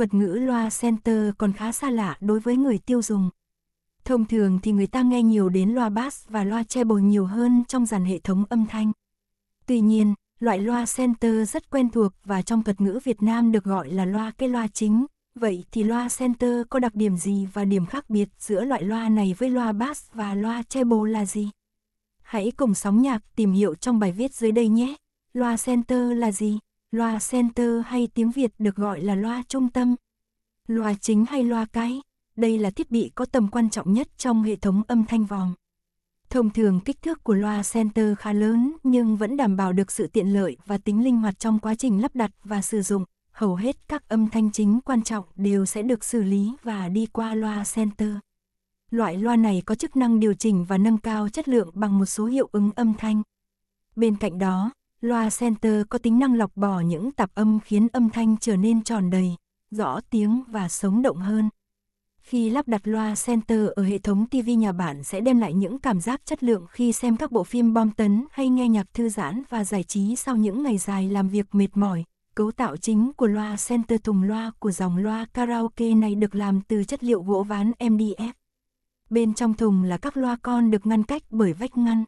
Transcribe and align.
thuật 0.00 0.14
ngữ 0.14 0.26
loa 0.26 0.68
center 0.80 1.30
còn 1.38 1.52
khá 1.52 1.72
xa 1.72 1.90
lạ 1.90 2.16
đối 2.20 2.40
với 2.40 2.56
người 2.56 2.78
tiêu 2.78 3.02
dùng. 3.02 3.30
Thông 4.04 4.24
thường 4.24 4.58
thì 4.62 4.72
người 4.72 4.86
ta 4.86 5.02
nghe 5.02 5.22
nhiều 5.22 5.48
đến 5.48 5.70
loa 5.70 5.88
bass 5.88 6.28
và 6.28 6.44
loa 6.44 6.62
treble 6.64 7.02
nhiều 7.02 7.26
hơn 7.26 7.64
trong 7.68 7.86
dàn 7.86 8.04
hệ 8.04 8.18
thống 8.18 8.44
âm 8.50 8.66
thanh. 8.66 8.92
Tuy 9.66 9.80
nhiên, 9.80 10.14
loại 10.38 10.58
loa 10.58 10.84
center 10.96 11.52
rất 11.52 11.70
quen 11.70 11.90
thuộc 11.90 12.12
và 12.24 12.42
trong 12.42 12.62
thuật 12.62 12.80
ngữ 12.80 13.00
Việt 13.04 13.22
Nam 13.22 13.52
được 13.52 13.64
gọi 13.64 13.90
là 13.90 14.04
loa 14.04 14.30
cái 14.38 14.48
loa 14.48 14.68
chính. 14.68 15.06
Vậy 15.34 15.64
thì 15.72 15.84
loa 15.84 16.08
center 16.18 16.62
có 16.70 16.78
đặc 16.78 16.94
điểm 16.94 17.16
gì 17.16 17.48
và 17.52 17.64
điểm 17.64 17.86
khác 17.86 18.10
biệt 18.10 18.28
giữa 18.38 18.64
loại 18.64 18.82
loa 18.82 19.08
này 19.08 19.34
với 19.38 19.50
loa 19.50 19.72
bass 19.72 20.12
và 20.12 20.34
loa 20.34 20.62
treble 20.62 21.10
là 21.10 21.26
gì? 21.26 21.50
Hãy 22.22 22.52
cùng 22.56 22.74
sóng 22.74 23.02
nhạc 23.02 23.22
tìm 23.36 23.52
hiểu 23.52 23.74
trong 23.74 23.98
bài 23.98 24.12
viết 24.12 24.34
dưới 24.34 24.52
đây 24.52 24.68
nhé. 24.68 24.94
Loa 25.32 25.56
center 25.56 26.18
là 26.18 26.32
gì? 26.32 26.58
Loa 26.94 27.18
center 27.30 27.70
hay 27.84 28.08
tiếng 28.14 28.30
Việt 28.30 28.52
được 28.58 28.76
gọi 28.76 29.00
là 29.00 29.14
loa 29.14 29.42
trung 29.48 29.68
tâm. 29.68 29.96
Loa 30.68 30.94
chính 30.94 31.24
hay 31.28 31.44
loa 31.44 31.66
cái? 31.72 32.02
Đây 32.36 32.58
là 32.58 32.70
thiết 32.70 32.90
bị 32.90 33.10
có 33.14 33.24
tầm 33.24 33.48
quan 33.48 33.70
trọng 33.70 33.92
nhất 33.92 34.08
trong 34.16 34.42
hệ 34.42 34.56
thống 34.56 34.82
âm 34.88 35.06
thanh 35.06 35.24
vòng. 35.24 35.54
Thông 36.30 36.50
thường 36.50 36.80
kích 36.84 37.02
thước 37.02 37.24
của 37.24 37.34
loa 37.34 37.62
center 37.72 38.18
khá 38.18 38.32
lớn 38.32 38.76
nhưng 38.82 39.16
vẫn 39.16 39.36
đảm 39.36 39.56
bảo 39.56 39.72
được 39.72 39.92
sự 39.92 40.06
tiện 40.06 40.32
lợi 40.32 40.56
và 40.66 40.78
tính 40.78 41.04
linh 41.04 41.16
hoạt 41.16 41.38
trong 41.38 41.58
quá 41.58 41.74
trình 41.74 42.02
lắp 42.02 42.14
đặt 42.14 42.30
và 42.44 42.62
sử 42.62 42.82
dụng. 42.82 43.04
Hầu 43.32 43.54
hết 43.54 43.76
các 43.88 44.08
âm 44.08 44.28
thanh 44.30 44.52
chính 44.52 44.80
quan 44.84 45.02
trọng 45.02 45.24
đều 45.36 45.66
sẽ 45.66 45.82
được 45.82 46.04
xử 46.04 46.22
lý 46.22 46.52
và 46.62 46.88
đi 46.88 47.06
qua 47.06 47.34
loa 47.34 47.64
center. 47.74 48.10
Loại 48.90 49.18
loa 49.18 49.36
này 49.36 49.62
có 49.66 49.74
chức 49.74 49.96
năng 49.96 50.20
điều 50.20 50.34
chỉnh 50.34 50.64
và 50.64 50.78
nâng 50.78 50.98
cao 50.98 51.28
chất 51.28 51.48
lượng 51.48 51.70
bằng 51.74 51.98
một 51.98 52.06
số 52.06 52.26
hiệu 52.26 52.48
ứng 52.52 52.70
âm 52.76 52.94
thanh. 52.98 53.22
Bên 53.96 54.16
cạnh 54.16 54.38
đó, 54.38 54.70
loa 55.00 55.28
center 55.38 55.82
có 55.88 55.98
tính 55.98 56.18
năng 56.18 56.34
lọc 56.34 56.56
bỏ 56.56 56.80
những 56.80 57.12
tạp 57.12 57.34
âm 57.34 57.60
khiến 57.64 57.88
âm 57.92 58.10
thanh 58.10 58.36
trở 58.36 58.56
nên 58.56 58.84
tròn 58.84 59.10
đầy, 59.10 59.36
rõ 59.70 60.00
tiếng 60.10 60.42
và 60.48 60.68
sống 60.68 61.02
động 61.02 61.16
hơn. 61.16 61.48
Khi 62.22 62.50
lắp 62.50 62.68
đặt 62.68 62.80
loa 62.84 63.14
center 63.26 63.68
ở 63.76 63.82
hệ 63.82 63.98
thống 63.98 64.26
TV 64.26 64.50
nhà 64.58 64.72
bạn 64.72 65.04
sẽ 65.04 65.20
đem 65.20 65.40
lại 65.40 65.54
những 65.54 65.78
cảm 65.78 66.00
giác 66.00 66.26
chất 66.26 66.42
lượng 66.42 66.66
khi 66.70 66.92
xem 66.92 67.16
các 67.16 67.32
bộ 67.32 67.44
phim 67.44 67.74
bom 67.74 67.90
tấn 67.90 68.24
hay 68.30 68.48
nghe 68.48 68.68
nhạc 68.68 68.94
thư 68.94 69.08
giãn 69.08 69.42
và 69.48 69.64
giải 69.64 69.82
trí 69.82 70.16
sau 70.16 70.36
những 70.36 70.62
ngày 70.62 70.78
dài 70.78 71.08
làm 71.08 71.28
việc 71.28 71.46
mệt 71.52 71.68
mỏi. 71.74 72.04
Cấu 72.34 72.52
tạo 72.52 72.76
chính 72.76 73.12
của 73.12 73.26
loa 73.26 73.56
center 73.68 74.00
thùng 74.04 74.22
loa 74.22 74.50
của 74.58 74.70
dòng 74.70 74.96
loa 74.96 75.26
karaoke 75.34 75.94
này 75.94 76.14
được 76.14 76.34
làm 76.34 76.60
từ 76.60 76.84
chất 76.84 77.04
liệu 77.04 77.22
gỗ 77.22 77.42
ván 77.42 77.72
MDF. 77.78 78.32
Bên 79.10 79.34
trong 79.34 79.54
thùng 79.54 79.82
là 79.82 79.96
các 79.96 80.16
loa 80.16 80.36
con 80.42 80.70
được 80.70 80.86
ngăn 80.86 81.02
cách 81.02 81.22
bởi 81.30 81.52
vách 81.52 81.78
ngăn. 81.78 82.04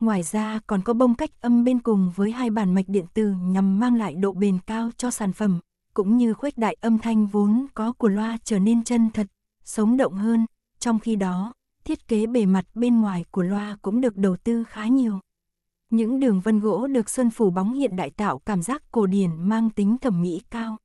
Ngoài 0.00 0.22
ra 0.22 0.60
còn 0.66 0.82
có 0.82 0.94
bông 0.94 1.14
cách 1.14 1.30
âm 1.40 1.64
bên 1.64 1.78
cùng 1.78 2.12
với 2.16 2.32
hai 2.32 2.50
bản 2.50 2.74
mạch 2.74 2.88
điện 2.88 3.04
tử 3.14 3.34
nhằm 3.40 3.78
mang 3.80 3.94
lại 3.94 4.14
độ 4.14 4.32
bền 4.32 4.58
cao 4.66 4.90
cho 4.96 5.10
sản 5.10 5.32
phẩm, 5.32 5.60
cũng 5.94 6.16
như 6.16 6.34
khuếch 6.34 6.58
đại 6.58 6.76
âm 6.80 6.98
thanh 6.98 7.26
vốn 7.26 7.66
có 7.74 7.92
của 7.92 8.08
loa 8.08 8.38
trở 8.44 8.58
nên 8.58 8.84
chân 8.84 9.10
thật, 9.10 9.26
sống 9.64 9.96
động 9.96 10.14
hơn. 10.14 10.46
Trong 10.78 10.98
khi 10.98 11.16
đó, 11.16 11.52
thiết 11.84 12.08
kế 12.08 12.26
bề 12.26 12.46
mặt 12.46 12.64
bên 12.74 13.00
ngoài 13.00 13.24
của 13.30 13.42
loa 13.42 13.76
cũng 13.82 14.00
được 14.00 14.16
đầu 14.16 14.36
tư 14.36 14.64
khá 14.64 14.86
nhiều. 14.86 15.18
Những 15.90 16.20
đường 16.20 16.40
vân 16.40 16.60
gỗ 16.60 16.86
được 16.86 17.10
sơn 17.10 17.30
phủ 17.30 17.50
bóng 17.50 17.72
hiện 17.72 17.96
đại 17.96 18.10
tạo 18.10 18.38
cảm 18.38 18.62
giác 18.62 18.82
cổ 18.90 19.06
điển 19.06 19.30
mang 19.48 19.70
tính 19.70 19.98
thẩm 19.98 20.22
mỹ 20.22 20.42
cao. 20.50 20.76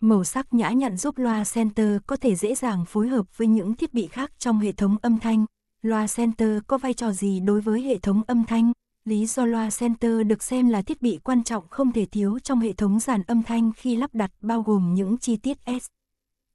Màu 0.00 0.24
sắc 0.24 0.54
nhã 0.54 0.70
nhặn 0.70 0.96
giúp 0.96 1.18
loa 1.18 1.44
center 1.54 1.98
có 2.06 2.16
thể 2.16 2.34
dễ 2.34 2.54
dàng 2.54 2.84
phối 2.84 3.08
hợp 3.08 3.38
với 3.38 3.46
những 3.46 3.74
thiết 3.74 3.94
bị 3.94 4.06
khác 4.06 4.32
trong 4.38 4.58
hệ 4.58 4.72
thống 4.72 4.96
âm 5.02 5.18
thanh. 5.18 5.46
Loa 5.82 6.06
center 6.16 6.58
có 6.66 6.78
vai 6.78 6.94
trò 6.94 7.12
gì 7.12 7.40
đối 7.40 7.60
với 7.60 7.82
hệ 7.82 7.98
thống 7.98 8.22
âm 8.26 8.44
thanh? 8.44 8.72
Lý 9.04 9.26
do 9.26 9.44
loa 9.44 9.68
center 9.78 10.26
được 10.26 10.42
xem 10.42 10.68
là 10.68 10.82
thiết 10.82 11.02
bị 11.02 11.18
quan 11.24 11.44
trọng 11.44 11.68
không 11.70 11.92
thể 11.92 12.06
thiếu 12.06 12.38
trong 12.38 12.60
hệ 12.60 12.72
thống 12.72 13.00
dàn 13.00 13.22
âm 13.22 13.42
thanh 13.42 13.72
khi 13.76 13.96
lắp 13.96 14.14
đặt 14.14 14.30
bao 14.40 14.62
gồm 14.62 14.94
những 14.94 15.18
chi 15.18 15.36
tiết 15.36 15.58
S. 15.66 15.86